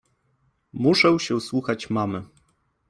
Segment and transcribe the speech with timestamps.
[0.73, 2.23] Muszę się słuchać mamy.